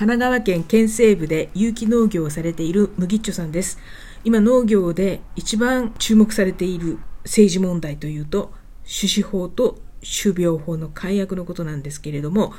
[0.00, 3.78] 神奈川県県西部で有機農業をされている麦っちょさんです。
[4.24, 8.50] 今農業で一番注目されている政治問題というと
[8.84, 12.54] 種子法と種苗法の改悪のことなんですけれども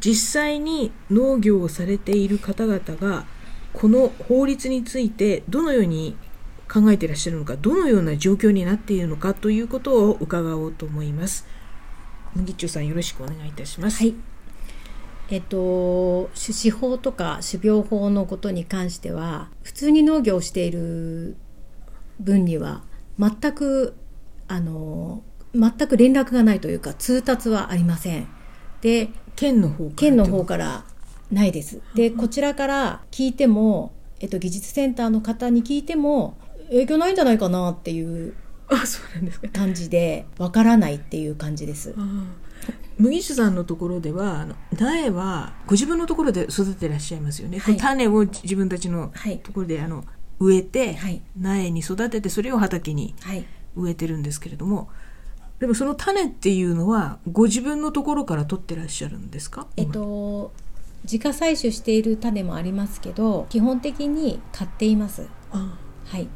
[0.00, 3.26] 実際に農業をされている方々が
[3.74, 6.16] この法律についてどのように
[6.72, 11.46] 考えていらっしゃるのかどのような状況になっているのかということを伺おうと思います。
[12.34, 13.98] 麦っさんよろしくお願いいたします。
[13.98, 14.37] はい。
[15.30, 21.36] えっと、種子法とか種苗法のことに関しては普通に農業をしている
[22.18, 22.82] 分には
[23.18, 23.94] 全く
[24.46, 25.22] あの
[25.54, 28.28] 全く連絡がないというか通達はありません。
[28.80, 30.84] で県の方県の方から
[31.30, 31.80] ないです。
[31.94, 36.38] でこちらから聞いても、えっと、技術センターの方に聞いても
[36.70, 38.34] 影響ないんじゃないかなっていう
[39.52, 41.94] 感じでわからないっていう感じです。
[42.98, 44.46] 麦酒さんのところでは
[44.76, 49.12] 苗はご自分のところで育ててらっしゃいますよね、はい、種を自分たちの
[49.44, 50.04] ところであの
[50.40, 53.14] 植えて、はい、苗に育ててそれを畑に
[53.76, 54.88] 植えてるんですけれども、
[55.58, 59.66] でもその種っていうのはご自分のところから取ってらっしゃるんですか？
[59.76, 60.52] えっと
[61.04, 65.26] 自家採取している種もありますけど基本的に買っています。
[65.50, 66.28] はい。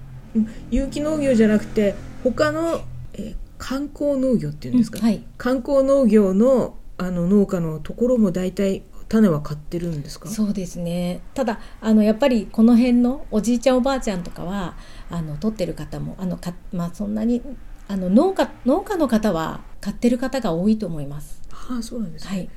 [0.71, 2.81] 有機農業じゃなくて他の、
[3.15, 10.29] え観光農業っていうんですか、うんはい、観光農業のあの農家のところも大体種は買ってるんですか？
[10.29, 11.21] そうですね。
[11.35, 14.77] ただあのやっぱりこの辺のおじいちゃんおばあちゃんとかは
[15.11, 17.43] あの取ってる方もあのか、まあ、そんなに
[17.89, 21.41] あの農家農家の方は買ってる方が多いと思います。
[21.51, 22.51] はあ、そうなんですね、はい。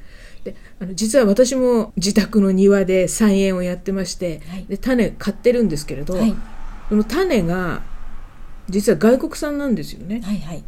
[0.44, 6.35] であの実は私も自宅の庭で菜園をやってまして、はい、で種買ってるんですけれど、はい、
[6.90, 7.81] その種が
[8.69, 10.22] 実は外国産なんですよね。
[10.22, 10.63] はいはい、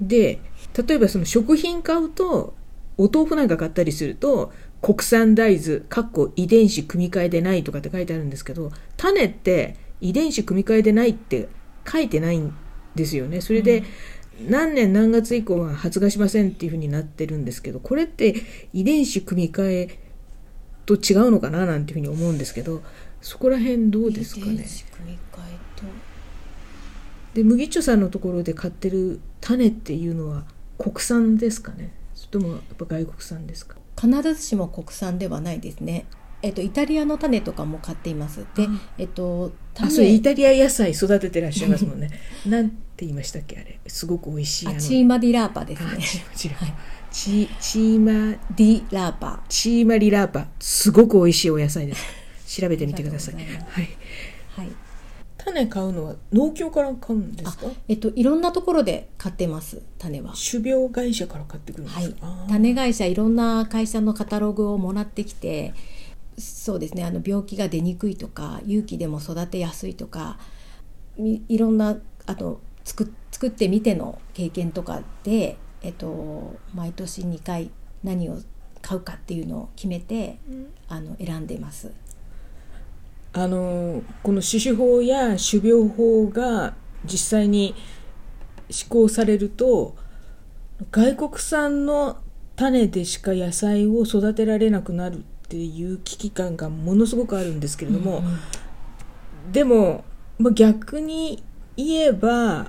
[0.00, 0.40] で
[0.86, 2.54] 例えばその食品買うと
[2.96, 11.48] お豆腐なんか買ったりすると国産大豆かっこ遺伝子組み換えでないとかって書いてあるんですけど種って遺伝子組み換えでないって
[11.90, 12.54] 書いてないん
[12.94, 13.40] ですよね。
[13.40, 13.84] それで、
[14.48, 18.34] 何年何月以降は発芽しませんっていうふうになってるんですけど、これって
[18.72, 19.98] 遺伝子組み換え
[20.86, 22.82] と違うのかななんていうふうに思うんですけど、
[23.20, 24.52] そこら辺どうですかね？
[24.52, 25.84] 遺伝子組み換えと。
[27.34, 30.44] で、麦茶さんのところで買ってる種っていうのは
[30.78, 31.92] 国産ですかね？
[32.14, 33.76] それともやっぱ外国産ですか？
[34.00, 36.06] 必ずしも国産ではないですね。
[36.42, 38.44] えっと、イタリアの種とかも買っています。
[38.54, 38.68] で、
[38.98, 42.10] えっと、あ、そうイタリア野菜育ててらっしゃいますもんね。
[42.46, 43.80] なんて言いましたっけあれ？
[43.86, 44.68] すごく美味しい。
[44.68, 45.88] あチーマディラーパですね。
[46.34, 46.74] チーマディラーパ。
[47.10, 49.42] チチーマディラーパ。
[49.48, 50.48] チーマリラーパ。
[50.60, 52.60] すごく美味しいお野菜です。
[52.60, 53.34] 調べてみてください。
[53.36, 53.44] はい。
[54.50, 54.68] はい。
[55.44, 57.66] 種買うのは農協から買うんですか？
[57.88, 60.32] えっといろんなところで買ってます種は。
[60.34, 65.74] 種苗会社から買ってくるんですか、はい、種会社いろんな会社のカタログをもらってきて
[66.38, 70.38] そうですねあの病気が出にくいとか有機でも育てやすいとか
[71.16, 77.70] いろんなあと作作ってみての経験とかで、えっと、毎年2回
[78.02, 78.38] 何を
[78.82, 81.90] 買うかっていうのを決めて、うん、あの選んでます。
[83.34, 86.74] あのこの種子法や種苗法が
[87.04, 87.74] 実際に
[88.70, 89.96] 施行されると
[90.92, 92.18] 外国産の
[92.56, 98.28] 種でしか野菜を育てられなくなるっていう危機感がものすごくあるんですけれども、うんう
[99.48, 100.04] ん、でも、
[100.38, 101.42] まあ、逆に
[101.76, 102.68] 言えば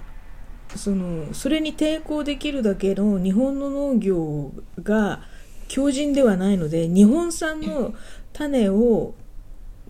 [0.75, 4.51] そのそれに抵抗できるだけの日本の農業
[4.81, 5.21] が
[5.67, 7.93] 強靭ではないので日本産の
[8.33, 9.13] 種を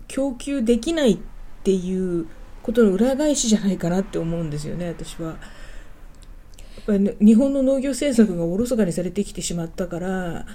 [0.08, 1.18] 供給できないっ
[1.64, 2.26] ていう
[2.62, 5.28] ことの裏返しじゃないかなって思うんですよね私は。
[5.28, 10.46] やっぱり、ね、日本の農業政策がおろそかにされてきてしまったから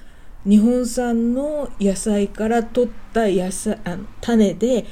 [0.46, 4.86] 日本産の野菜から取った野菜あの種で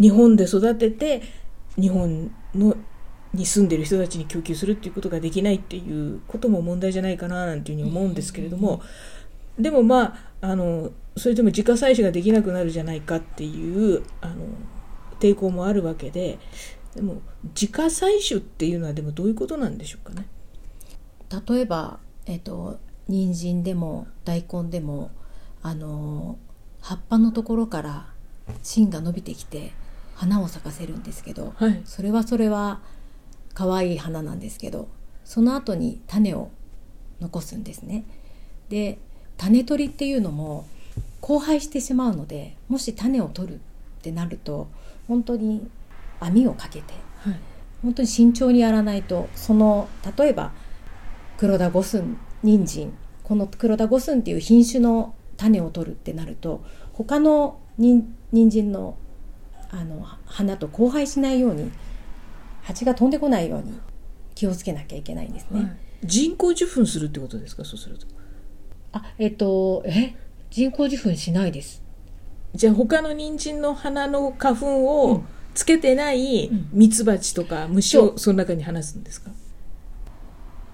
[0.00, 1.22] 日本で育てて
[1.78, 2.76] 日本の
[3.34, 8.82] に住んでる人たちに供給するっていうことができないっていうことも問題じゃないかななんていうふうに思うんですけれども、
[9.58, 14.46] でもまああのそれでも自家採取ができなくなるじゃないかっていうあの
[15.18, 16.38] 抵抗もあるわけで
[16.94, 17.22] でも
[17.58, 20.26] 自家採取っていうのはでもどういうことなんでしょうかね？
[21.48, 22.78] 例えば、えっと、
[23.08, 25.10] 人参でも大根でも
[25.62, 26.38] あの
[26.80, 28.06] 葉っぱのところから
[28.62, 29.72] 芯が伸びてきて
[30.14, 32.80] 花を咲かせるんですけど、はい、それはそれは
[33.54, 34.88] 可愛い花なんですけど
[35.24, 36.50] その後に種を
[37.20, 38.04] 残すんですね。
[38.68, 38.98] で
[39.36, 40.66] 種取りっていうのも
[41.28, 43.58] 交配してしまうのでもし種を取るっ
[44.02, 44.68] てなると
[45.08, 45.68] 本当に
[46.20, 47.40] 網をかけて、はい、
[47.82, 50.52] 本当に慎重にやらないとその例えば
[51.36, 52.92] 黒田五寸人参
[53.24, 58.96] この黒田五寸っていう品種の種を取るってなると他の人参の
[59.70, 61.72] あの花と交配しないように
[62.62, 63.78] 蜂が飛んでこないように
[64.36, 65.60] 気をつけなきゃいけないんですね。
[65.60, 67.64] はい、人工授粉するってことですか？
[67.64, 68.06] そうすると。
[68.92, 70.14] あえっとえ？
[70.50, 71.82] 人工授粉しないです。
[72.54, 79.30] じゃあ他の人参の花の花粉をつけてないミツバチとか虫をその中に放すんですか？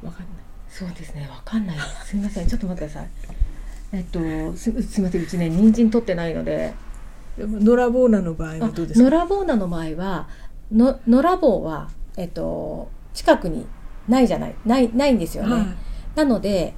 [0.03, 0.29] わかんない。
[0.69, 3.11] そうですねわかんないすみませんちょっと待ってください。
[3.93, 6.75] えっとすすみませんうちね人参取ってないので。
[7.39, 9.05] ノラボーナの場合はどうですか？
[9.05, 10.29] ノラボーナの場合は
[10.71, 13.67] の野良棒は、えっと、近くに
[14.07, 15.67] ないじゃないないないんですよね、はい、
[16.15, 16.75] なので、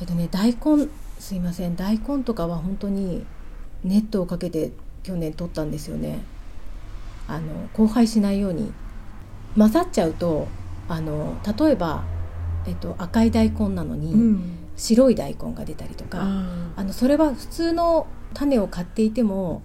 [0.00, 0.86] えっとね、大根
[1.22, 1.76] すいません。
[1.76, 3.24] 大根とかは本当に
[3.84, 4.72] ネットをかけて
[5.04, 6.18] 去年取ったんですよね。
[7.28, 8.72] あの交配しないように。
[9.56, 10.48] 混ざっちゃうと
[10.88, 12.04] あの例えば、
[12.66, 16.22] えっと、赤い大根なのに、うん、白い大根が出たりとか
[16.74, 19.62] あのそれは普通の種を買っていても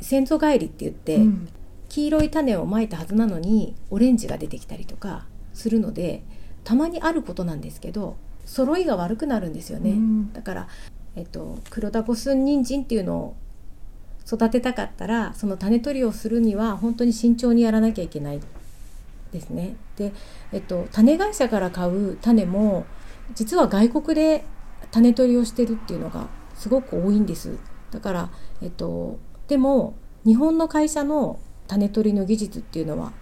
[0.00, 1.48] 先祖返りって言って、うん、
[1.90, 6.24] 黄色い種をまいたはずなのにオレンジが出てきたりとかするので
[6.64, 10.68] たまにあることなんですけど揃いが悪くなるんですよね、うん、だから、
[11.16, 13.36] えっと、黒田五寸人参っていうのを
[14.26, 18.40] 育てたかったらその種取りをするには本当に慎重にやらなきゃいけない
[19.32, 19.76] ですね。
[19.96, 20.12] で、
[20.52, 22.86] えっと、種会社から買う種も
[23.34, 24.44] 実は外国で
[24.90, 27.58] 種取りをしてるっていうのがすごく多いんです。
[27.90, 28.30] だから、
[28.62, 29.18] えっと、
[29.48, 29.94] でも
[30.24, 33.12] 日本の会社の種取りの技術っていうのは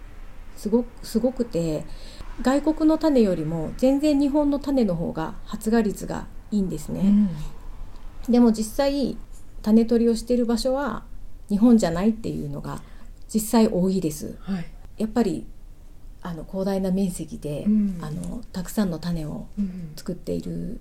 [0.55, 1.83] すごくすごくて
[2.41, 9.17] 外国の種よりも全然日本の種の方が発芽率がいいんですね、うん、でも実際
[9.61, 11.03] 種取りをしている場所は
[11.49, 12.81] 日本じゃないっていうのが
[13.31, 14.65] 実際多いです、はい、
[14.97, 15.45] やっぱり
[16.21, 19.47] あの広大な面積で、うん、あのたくさんの種を
[19.95, 20.79] 作っている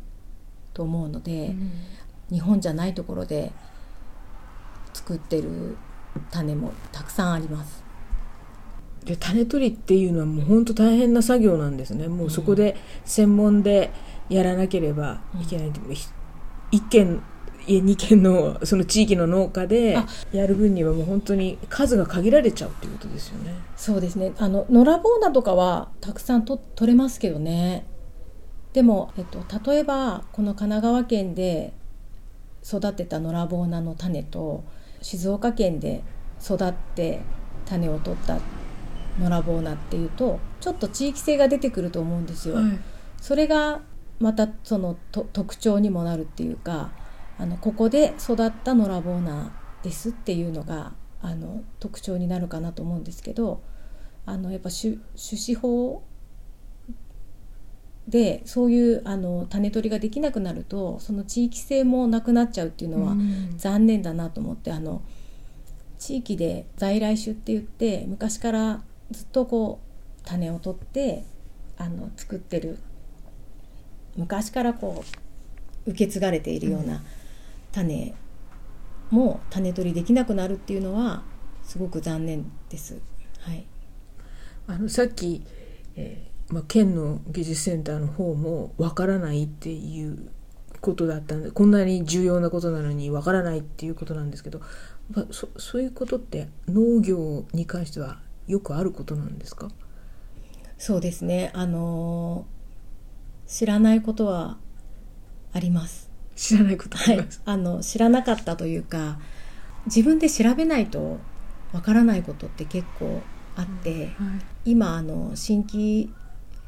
[0.72, 1.72] と思うので、うん、
[2.30, 3.52] 日本じゃないところで
[4.94, 5.76] 作ってる
[6.30, 7.82] 種もたくさんあります
[9.04, 12.08] で種取りっていうのはもう本当大変な作業なんですね。
[12.08, 13.90] もうそこで専門で
[14.28, 17.22] やらなければいけない、うん、1軒
[17.66, 19.96] い2軒のその地域の農家で
[20.32, 23.54] やる分にはもう本当に数が限られちゃうっていうことですよね。
[23.76, 24.32] そうですね。
[24.38, 27.86] あの野良ボーナとかはたくさんと取れますけどね。
[28.72, 31.72] でも、えっと、例えばこの神奈川県で
[32.64, 34.64] 育てた野良ボーナの種と
[35.02, 36.02] 静岡県で
[36.42, 37.20] 育って
[37.66, 38.38] 種を取った
[39.18, 42.56] 野良ボーナっていうとちょっと地域性が出てくると思うんですよ。
[42.56, 42.78] はい、
[43.20, 43.80] それが
[44.20, 46.92] またその特徴にもなるっていうか
[47.38, 53.62] あのここで育った野良ボーナですっていうのがあの特徴になるかなと思うんですけど
[54.26, 56.02] あのやっぱ種子法
[58.08, 63.16] でそういうあの種取りができなくなるとその地域性もなくなっちゃうっていうのは
[63.56, 65.02] 残念だなと思って、あの
[65.98, 68.82] 地域で在来種って言って昔から
[69.12, 71.24] ずっとこう種を取って
[71.76, 72.78] あの作ってる
[74.16, 75.04] 昔からこ
[75.86, 77.02] う受け継がれているような
[77.72, 78.14] 種
[79.10, 81.22] も種取りできなくなるっていうのは
[81.62, 83.00] すごく残念です。
[83.40, 83.66] はい、
[84.66, 85.42] あのさっき、
[85.96, 90.30] えーまあ、県の技術センターの方もわからないっていう
[90.80, 94.60] ことだったんでこんなに重要なことなのにわからないっていうことなんですけど、
[95.10, 99.68] まあ、そそういうことって農業に関してはよくあることなんですか？
[100.78, 101.50] そうですね。
[101.54, 102.46] あの
[103.46, 104.58] 知らないことは
[105.52, 106.10] あります。
[106.34, 109.18] 知らないことはい、あの知らなかったというか
[109.86, 111.18] 自分で調べないと
[111.72, 113.20] わからないことって結構
[113.54, 114.30] あって、うん。
[114.30, 116.10] はい、今あの新規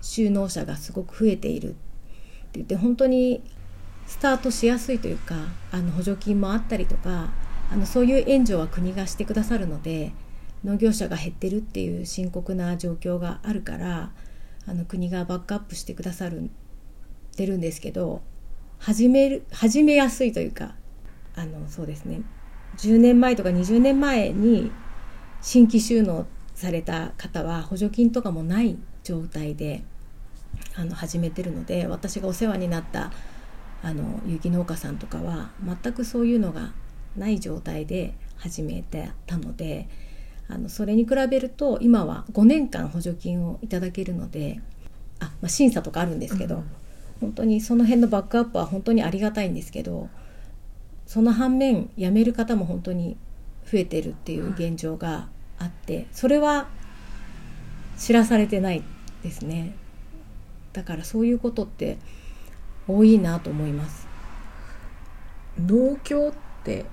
[0.03, 1.79] 就農者がすごく増えているって
[2.55, 3.43] 言って本当に
[4.07, 5.35] スタートしやすいというか
[5.73, 7.31] あの補助金もあったりとか
[7.73, 10.13] あのそういう援助は国がしてくださるので
[10.65, 14.13] 農業者が減ってるっていう深刻な状況があるから
[14.67, 16.51] あの国がバックアップしてくださる
[17.37, 18.23] てるんですけど
[18.79, 20.75] 始める始めやすいというか
[21.35, 22.23] あのそうですね。
[22.79, 24.71] 10年前とか20年前に
[25.41, 29.85] 新規収納された方は補助金とかもない状態で
[30.75, 33.13] あの始めてるので私がお世話になった
[33.83, 36.73] あの有機農家さんとかは全くそういうのが
[37.17, 39.89] ない状態で始めてたので
[40.49, 44.61] あのそれに比べると今は5年間補助金をいただけるので
[45.21, 46.65] あ、まあ、審査とかあるんですけど、うん。
[47.21, 50.09] 本当にその辺のバックアップは本当にありがたいんですけど
[51.07, 53.17] その反面辞める方も本当に
[53.71, 56.69] 増えてるっていう現状があってそれは
[57.97, 58.83] 知らされてない
[59.23, 59.75] ですね。
[60.73, 61.97] だからそういうことって
[62.89, 64.07] 多いなと思います。
[65.59, 66.85] 農協って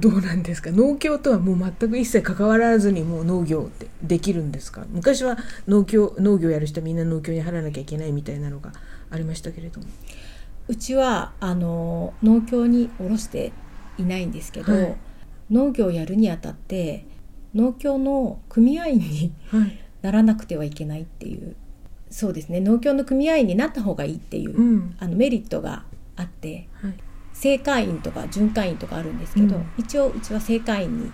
[0.00, 0.70] どうなんですか？
[0.70, 4.84] 農協とはもう全く一切関わらずにもう農業ってできるんですか？
[4.90, 5.36] 昔は
[5.66, 8.72] 農協農業やる人はみんな農協に払わなきゃいけないみたいなのが
[9.10, 9.86] ありましたけれども。
[10.68, 13.52] うちはあの農協に卸して
[13.98, 14.96] いないんですけど、はい。
[15.50, 17.04] 農業をやるにあたって
[17.54, 19.78] 農協の組合員にはい。
[20.02, 21.56] ならなくてはいけないっていう。
[22.10, 22.60] そうですね。
[22.60, 24.96] 農協の組合員になった方がいいっていう、うん。
[24.98, 25.84] あのメリットが
[26.16, 26.68] あって。
[26.82, 26.94] はい
[27.38, 29.66] 正会員とか準会員とかあるんですけど、うん。
[29.76, 31.12] 一応うちは正会員に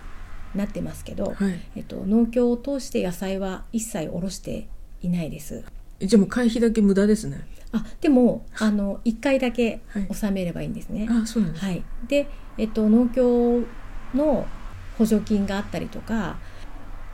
[0.54, 1.60] なってますけど、はい。
[1.74, 4.68] えっと、農協を通して野菜は一切卸して
[5.02, 5.64] いないです。
[5.98, 7.44] じゃあもう会費だけ無駄ですね。
[7.72, 10.06] あでも あの1回だけはい。
[10.08, 11.08] 納めればいいんですね。
[11.10, 13.62] あそうなんです、はい、で、えっと、農協
[14.14, 14.46] の
[14.96, 16.38] 補助金があったりとか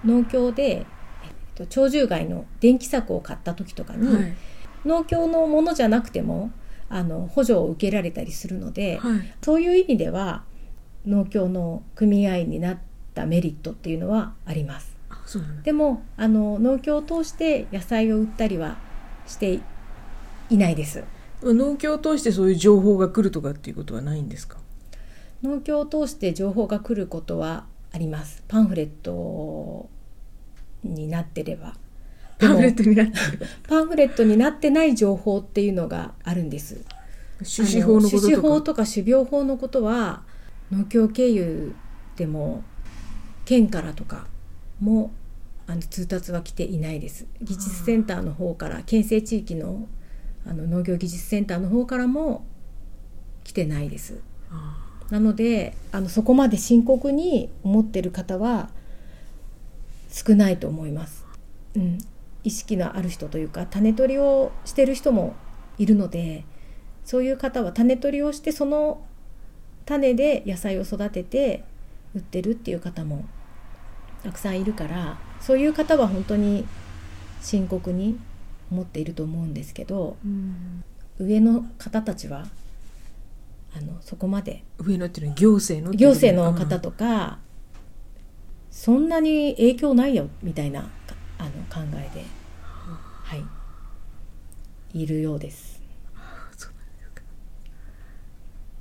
[0.05, 0.85] 農協で、えっ
[1.55, 4.35] と、鳥獣害の電気柵を買った時とかに、はい。
[4.85, 6.51] 農協のものじゃなくても
[6.91, 9.35] あの補助を受けられたりするので、はい。
[9.43, 10.45] そういう意味では
[11.07, 12.79] 農協の組合員になっ
[13.15, 14.97] たメリットっていうのはあります。
[15.11, 15.63] あそうなんだ。
[15.63, 18.77] でもあの農協を通して野菜を売ったりは
[19.27, 19.61] して
[20.51, 21.05] いないです。
[21.43, 24.59] 農協を通してそういう情報が来るとかっていうことはないんですか？
[25.43, 28.43] 農協を通して情報が来ることはあります。
[28.49, 29.89] パンフレット
[30.83, 31.75] になってれば
[32.39, 33.47] パンフレットになってる。
[33.69, 36.85] パンフレットになってない情報っていうのがあるんです。
[37.39, 40.23] 種子法のことあ種子法とかとか種苗法のことは
[40.73, 41.75] 農協経由
[42.17, 42.65] でも
[43.45, 44.27] 県からとか
[44.81, 45.13] も
[45.67, 47.27] あの通達は来ていないです。
[47.41, 49.89] 技術センターの方から県西地域の
[50.47, 52.45] あの農業技術センターの方からも
[53.45, 54.21] 来てないです。
[54.51, 58.71] あなのであのそこまで深刻に思ってる方は
[60.11, 61.25] 少ないと思います、
[61.77, 61.99] うん、
[62.45, 65.35] 意識のある人というか種取りをしてる人も
[65.79, 66.45] いるので
[67.05, 69.05] そういう方は種取りをしてその
[69.87, 71.65] 種で野菜を育てて
[72.15, 73.25] 売ってるっていう方も
[74.23, 76.67] たくさんいるからそういう方は本当に
[77.41, 78.19] 深刻に
[78.71, 80.85] 思っていると思うんですけどうん。
[81.19, 82.47] 上の方たちは
[83.77, 87.39] あのそこまで上のっていうのは行政の行政の方とか
[88.71, 90.89] そんなに影響ないよみたいなか
[91.39, 92.25] あの考えで、
[93.25, 93.45] はい、
[94.93, 95.81] いるようです。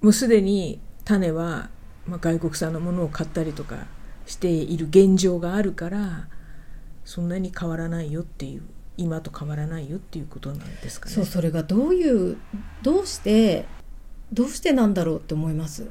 [0.01, 1.69] もうすでに種は、
[2.05, 3.87] まあ、外国産のものを買ったりとか
[4.25, 6.27] している現状があるから
[7.03, 8.61] そんなに変わらないよっていう
[8.97, 11.15] 今と変わらないよっていうことなんですかね。
[11.15, 12.37] そうそれがどういう
[12.83, 13.65] どうして
[14.31, 15.89] どうしてなんだろうって思います？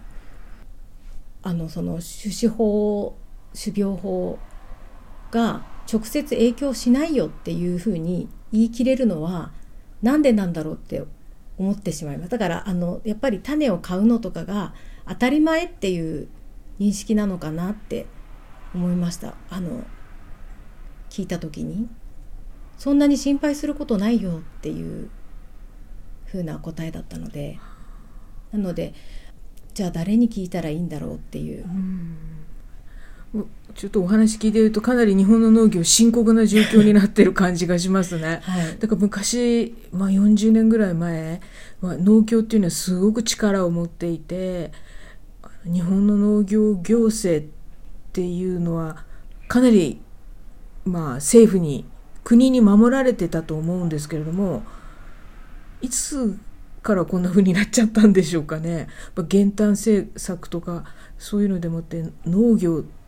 [1.43, 3.17] あのその種子法
[3.61, 4.39] 種苗法
[5.31, 9.53] が直接影響しないよっていうふうに言い切れるのは
[10.03, 11.03] なんでなんだろうって
[11.59, 12.31] 思ってしまいます。
[12.31, 14.75] だからあのやっぱり種を買うのとかが
[15.09, 16.29] 当たり前っていう
[16.79, 18.07] 認識なのかなって
[18.75, 19.35] 思いました。
[19.51, 19.85] あの
[21.11, 21.89] 聞いた時に。
[22.79, 25.09] そんなに心配することないよっていう
[26.27, 27.59] 風な答えだったので。
[28.53, 28.95] なので
[29.75, 31.67] じゃあ誰に聞いたらいいんだろうっていう
[33.77, 38.41] ちょっとお話聞いてるとかなり日本の農業深刻な状況になってる感じがしますね。
[38.45, 41.43] はいだから昔、まあ、40年ぐらい前
[41.83, 44.73] は農協っていうのはすごく力を持っていて
[45.65, 47.51] 日本の農業行政っ
[48.13, 49.05] ていうのは
[49.47, 50.01] かなり、
[50.87, 51.85] まあ、政府に
[52.25, 54.63] 国に守られてたと思うんですけれども
[55.83, 56.39] いつ
[56.83, 58.89] からこんな風になっちゃったんでしょうかね。
[59.15, 60.85] まあ減反政策とか
[61.19, 63.06] そういうのでもって農業って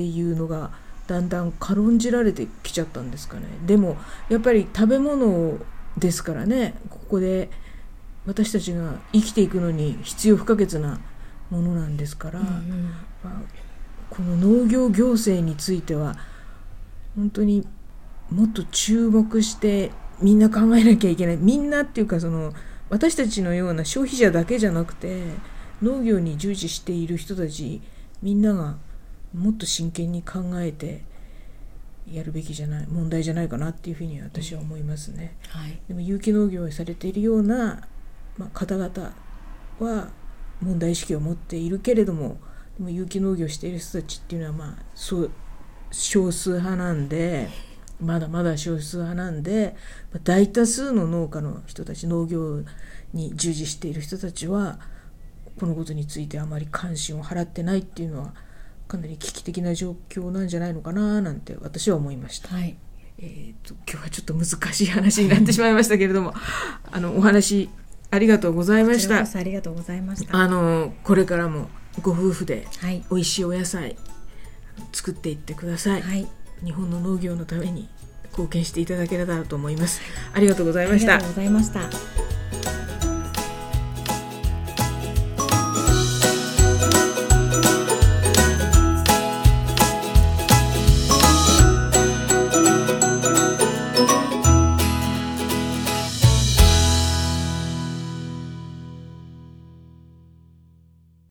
[0.00, 0.70] いうのが
[1.06, 3.46] だんだん軽んじられてきちゃったんですかね。
[3.66, 3.96] でも
[4.28, 5.58] やっぱり食べ物
[5.98, 6.74] ですからね。
[6.88, 7.50] ここで
[8.24, 11.00] 私たちが生きていくのに必要不可欠な
[11.50, 12.84] ものなんですから、うんうん。
[13.22, 13.42] まあ
[14.10, 16.16] この農業行政については
[17.16, 17.66] 本当に
[18.30, 21.36] もっと注目してみんな考えなきゃいけない。
[21.36, 22.52] みんなっていうかその
[22.90, 25.24] 私たちのような消費者だけじゃなくて
[25.82, 27.82] 農業に従事している人たち
[28.22, 28.76] みんなが
[29.34, 31.02] もっと真剣に考えて
[32.10, 35.36] やるべきじゃない問題じゃないかなっていうふうに私は思いますね。
[35.48, 37.82] はいでも有機農業をされているような、
[38.36, 39.14] まあ、方々
[39.78, 40.10] は
[40.60, 42.38] 問題意識を持っているけれども
[42.78, 45.30] でも有機農業をしている人たちっていうのはまあそう
[45.90, 47.48] 少数派なんで
[48.00, 49.76] まだまだ少数派なんで
[50.24, 52.62] 大多数の農家の人たち農業
[53.12, 54.78] に従事している人たちは
[55.60, 58.34] このことについてあまり関心を払ってないっていうのは
[58.92, 62.54] かなり危機的な状況なんじゃないのかななんて私は思いました。
[62.54, 62.76] はい
[63.18, 66.34] えーと、今日はちょっと難しい話になってしまいましたけれども
[66.90, 67.70] あのお話
[68.10, 69.26] ありがとうございました。
[69.38, 70.36] ありがとうございました。
[70.36, 71.70] あのこれからも
[72.02, 73.96] ご夫婦ではい美味しいお野菜
[74.92, 76.02] 作っていってください。
[76.02, 76.28] はい、
[76.62, 77.88] 日本の農業のために
[78.32, 80.02] 貢献していただけたらと思います。
[80.34, 81.34] ありがとうございましたありがとう。
[81.34, 82.21] ございました。